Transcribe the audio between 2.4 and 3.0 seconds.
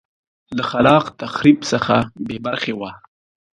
برخې وه